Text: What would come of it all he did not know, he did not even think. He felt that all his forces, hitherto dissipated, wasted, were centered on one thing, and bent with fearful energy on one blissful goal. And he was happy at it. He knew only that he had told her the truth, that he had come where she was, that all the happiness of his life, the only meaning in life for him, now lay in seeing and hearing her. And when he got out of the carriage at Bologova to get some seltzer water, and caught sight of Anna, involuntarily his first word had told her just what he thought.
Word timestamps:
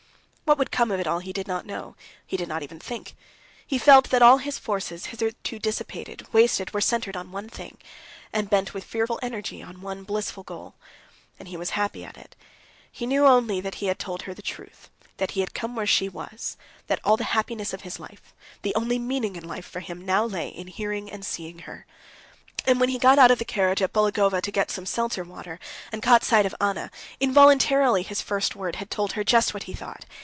What 0.43 0.57
would 0.57 0.69
come 0.71 0.91
of 0.91 0.99
it 0.99 1.07
all 1.07 1.19
he 1.19 1.31
did 1.31 1.47
not 1.47 1.65
know, 1.65 1.95
he 2.27 2.35
did 2.35 2.49
not 2.49 2.61
even 2.61 2.77
think. 2.77 3.15
He 3.65 3.77
felt 3.77 4.09
that 4.09 4.21
all 4.21 4.39
his 4.39 4.59
forces, 4.59 5.05
hitherto 5.05 5.59
dissipated, 5.59 6.27
wasted, 6.33 6.73
were 6.73 6.81
centered 6.81 7.15
on 7.15 7.31
one 7.31 7.47
thing, 7.47 7.77
and 8.33 8.49
bent 8.49 8.73
with 8.73 8.83
fearful 8.83 9.17
energy 9.23 9.63
on 9.63 9.79
one 9.79 10.03
blissful 10.03 10.43
goal. 10.43 10.75
And 11.39 11.47
he 11.47 11.55
was 11.55 11.69
happy 11.69 12.03
at 12.03 12.17
it. 12.17 12.35
He 12.91 13.05
knew 13.05 13.25
only 13.25 13.61
that 13.61 13.75
he 13.75 13.85
had 13.85 13.97
told 13.97 14.23
her 14.23 14.33
the 14.33 14.41
truth, 14.41 14.89
that 15.15 15.31
he 15.31 15.39
had 15.39 15.53
come 15.53 15.73
where 15.73 15.87
she 15.87 16.09
was, 16.09 16.57
that 16.87 16.99
all 17.05 17.15
the 17.15 17.23
happiness 17.31 17.71
of 17.71 17.83
his 17.83 17.97
life, 17.97 18.33
the 18.61 18.75
only 18.75 18.99
meaning 18.99 19.37
in 19.37 19.47
life 19.47 19.65
for 19.65 19.79
him, 19.79 20.05
now 20.05 20.25
lay 20.25 20.49
in 20.49 20.67
seeing 20.73 21.09
and 21.09 21.23
hearing 21.23 21.59
her. 21.59 21.85
And 22.67 22.77
when 22.77 22.89
he 22.89 22.99
got 22.99 23.17
out 23.17 23.31
of 23.31 23.39
the 23.39 23.45
carriage 23.45 23.81
at 23.81 23.93
Bologova 23.93 24.41
to 24.41 24.51
get 24.51 24.69
some 24.69 24.85
seltzer 24.85 25.23
water, 25.23 25.61
and 25.93 26.03
caught 26.03 26.25
sight 26.25 26.45
of 26.45 26.55
Anna, 26.59 26.91
involuntarily 27.21 28.03
his 28.03 28.19
first 28.21 28.53
word 28.53 28.75
had 28.75 28.91
told 28.91 29.13
her 29.13 29.23
just 29.23 29.53
what 29.53 29.63
he 29.63 29.73
thought. 29.73 30.03